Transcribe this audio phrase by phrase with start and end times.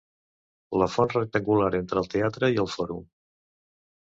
[0.83, 3.05] La font rectangular entre el teatre i el fòrum.